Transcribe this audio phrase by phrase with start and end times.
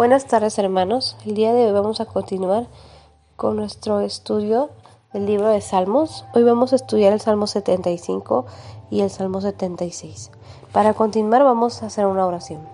[0.00, 2.68] Buenas tardes hermanos, el día de hoy vamos a continuar
[3.36, 4.70] con nuestro estudio
[5.12, 6.24] del libro de Salmos.
[6.32, 8.46] Hoy vamos a estudiar el Salmo 75
[8.88, 10.30] y el Salmo 76.
[10.72, 12.66] Para continuar vamos a hacer una oración.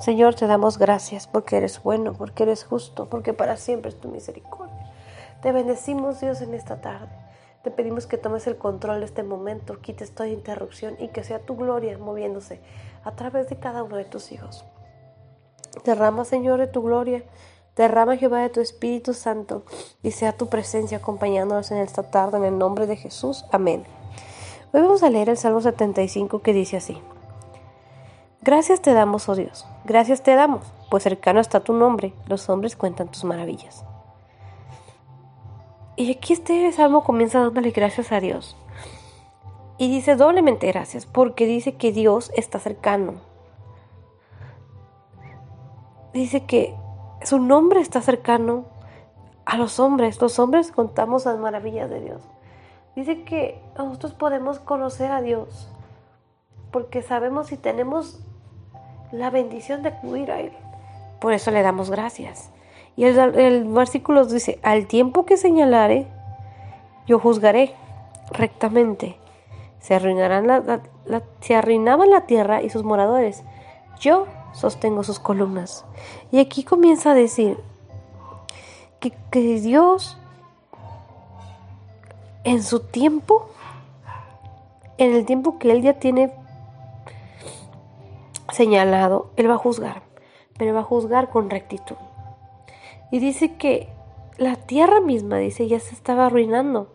[0.00, 4.08] Señor, te damos gracias porque eres bueno, porque eres justo, porque para siempre es tu
[4.10, 4.92] misericordia.
[5.40, 7.08] Te bendecimos Dios en esta tarde.
[7.62, 11.38] Te pedimos que tomes el control de este momento, quites toda interrupción y que sea
[11.38, 12.60] tu gloria moviéndose
[13.02, 14.66] a través de cada uno de tus hijos.
[15.84, 17.22] Derrama, Señor, de tu gloria.
[17.76, 19.62] Derrama, Jehová, de tu Espíritu Santo
[20.02, 23.44] y sea tu presencia acompañándonos en esta tarde en el nombre de Jesús.
[23.52, 23.84] Amén.
[24.72, 27.00] Hoy vamos a leer el Salmo 75 que dice así.
[28.42, 32.74] Gracias te damos, oh Dios, gracias te damos, pues cercano está tu nombre, los hombres
[32.74, 33.84] cuentan tus maravillas.
[35.94, 38.56] Y aquí este salmo comienza dándole gracias a Dios.
[39.76, 43.16] Y dice doblemente gracias, porque dice que Dios está cercano,
[46.12, 46.74] dice que
[47.22, 48.64] su nombre está cercano
[49.44, 50.20] a los hombres.
[50.20, 52.22] Los hombres contamos las maravillas de Dios.
[52.96, 55.68] Dice que nosotros podemos conocer a Dios
[56.70, 58.20] porque sabemos y tenemos
[59.12, 60.52] la bendición de acudir a Él.
[61.20, 62.50] Por eso le damos gracias.
[62.96, 66.06] Y el, versículo dice, al tiempo que señalare,
[67.06, 67.74] yo juzgaré
[68.32, 69.16] rectamente.
[69.80, 70.82] Se, arruinarán la,
[71.40, 73.42] se arruinaban la tierra y sus moradores.
[73.98, 75.84] Yo sostengo sus columnas.
[76.30, 77.58] Y aquí comienza a decir
[79.00, 80.16] que, que Dios
[82.44, 83.50] en su tiempo,
[84.98, 86.32] en el tiempo que Él ya tiene
[88.52, 90.02] señalado, Él va a juzgar,
[90.58, 91.96] pero va a juzgar con rectitud.
[93.10, 93.88] Y dice que
[94.38, 96.94] la tierra misma, dice, ya se estaba arruinando.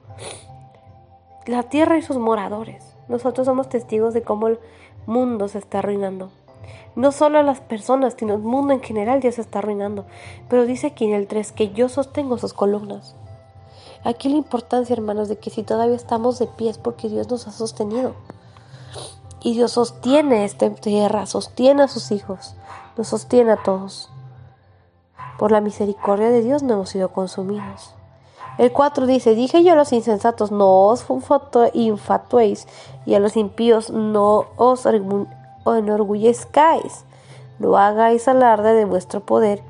[1.46, 2.96] La tierra y sus moradores.
[3.08, 4.60] Nosotros somos testigos de cómo el
[5.06, 6.32] mundo se está arruinando.
[6.96, 10.06] No solo las personas, sino el mundo en general ya se está arruinando.
[10.50, 13.16] Pero dice aquí en el 3 que yo sostengo sus columnas.
[14.04, 17.48] Aquí la importancia, hermanos, de que si todavía estamos de pie es porque Dios nos
[17.48, 18.14] ha sostenido.
[19.42, 22.56] Y Dios sostiene esta tierra, sostiene a sus hijos,
[22.98, 24.10] nos sostiene a todos.
[25.38, 27.96] Por la misericordia de Dios no hemos sido consumidos.
[28.58, 31.06] El 4 dice, dije yo a los insensatos, no os
[31.74, 32.68] infatuéis,
[33.06, 34.86] y a los impíos no os
[35.74, 37.06] enorgullezcáis.
[37.58, 39.64] No hagáis alarde de vuestro poder,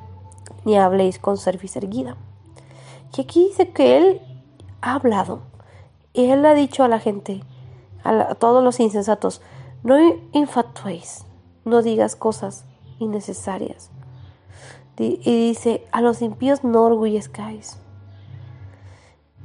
[0.66, 2.17] ni habléis con cerviz erguida.
[3.16, 4.22] Y aquí dice que él
[4.81, 5.41] ha hablado.
[6.13, 7.44] Y él ha dicho a la gente,
[8.03, 9.41] a, todos los insensatos,
[9.83, 9.97] no
[10.31, 11.25] infatuéis,
[11.63, 12.66] no digas cosas
[13.00, 13.91] innecesarias.
[14.97, 17.77] Y dice, a los impíos no orgullezcáis.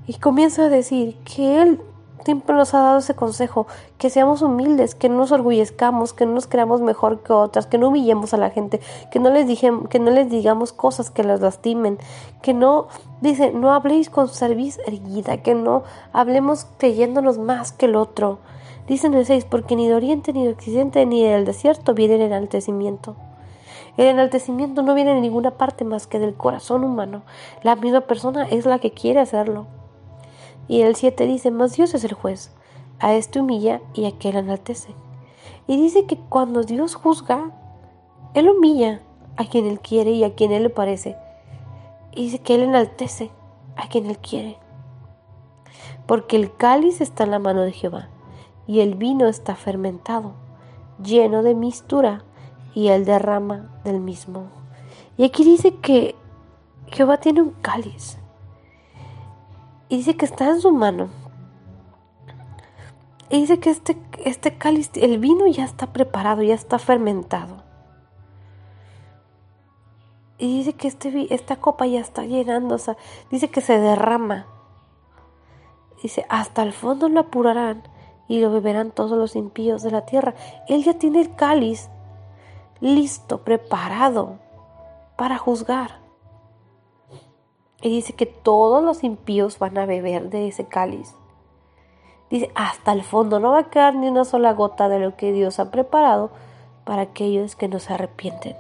[0.07, 1.81] Y comienza a decir que él
[2.25, 3.67] siempre nos ha dado ese consejo,
[3.99, 7.79] que seamos humildes, que no nos orgullezcamos, que no nos creamos mejor que otras, que
[7.79, 11.41] no humillemos a la gente, que no les, que no les digamos cosas que las
[11.41, 11.99] lastimen,
[12.43, 12.89] que no,
[13.21, 15.83] dice, no habléis con cerviz erguida, que no
[16.13, 18.39] hablemos creyéndonos más que el otro.
[18.87, 22.23] Dicen el 6, porque ni de oriente, ni de occidente, ni del desierto viene el
[22.23, 23.17] enaltecimiento.
[23.97, 27.23] El enaltecimiento no viene de ninguna parte más que del corazón humano.
[27.63, 29.67] La misma persona es la que quiere hacerlo.
[30.69, 32.53] Y el 7 dice, más Dios es el juez,
[33.01, 34.95] a este humilla y a aquel enaltece.
[35.67, 37.51] Y dice que cuando Dios juzga,
[38.35, 39.03] Él humilla
[39.37, 41.17] a quien Él quiere y a quien Él le parece.
[42.13, 43.31] Y dice que Él enaltece
[43.77, 44.59] a quien Él quiere.
[46.07, 48.09] Porque el cáliz está en la mano de Jehová
[48.67, 50.35] y el vino está fermentado,
[51.03, 52.23] lleno de mistura
[52.75, 54.45] y Él derrama del mismo.
[55.17, 56.15] Y aquí dice que
[56.87, 58.20] Jehová tiene un cáliz
[59.91, 61.09] y dice que está en su mano.
[63.29, 67.63] Y dice que este, este cáliz, el vino ya está preparado, ya está fermentado.
[70.39, 72.97] Y dice que este, esta copa ya está llenando, o sea,
[73.31, 74.47] dice que se derrama.
[76.03, 77.83] Dice, hasta el fondo lo apurarán
[78.27, 80.35] y lo beberán todos los impíos de la tierra.
[80.69, 81.91] Él ya tiene el cáliz
[82.81, 84.39] listo, preparado
[85.17, 86.01] para juzgar.
[87.83, 91.15] Y dice que todos los impíos van a beber de ese cáliz.
[92.29, 95.33] Dice, hasta el fondo no va a quedar ni una sola gota de lo que
[95.33, 96.31] Dios ha preparado
[96.85, 98.57] para aquellos que no se arrepienten.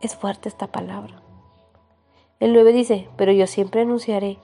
[0.00, 1.22] Es fuerte esta palabra.
[2.40, 4.38] El 9 dice, pero yo siempre anunciaré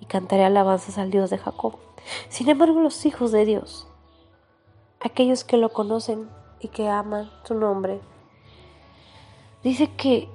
[0.00, 1.76] y cantaré alabanzas al Dios de Jacob.
[2.28, 3.86] Sin embargo, los hijos de Dios,
[5.00, 6.28] aquellos que lo conocen
[6.60, 8.00] y que aman su nombre,
[9.62, 10.28] dice que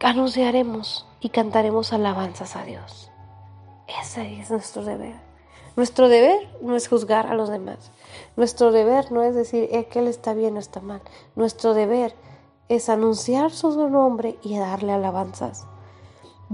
[0.00, 3.10] anunciaremos y cantaremos alabanzas a Dios.
[4.02, 5.16] Ese es nuestro deber.
[5.74, 7.90] Nuestro deber no es juzgar a los demás.
[8.36, 11.00] Nuestro deber no es decir eh, que él está bien o está mal.
[11.34, 12.14] Nuestro deber
[12.68, 15.66] es anunciar su nombre y darle alabanzas.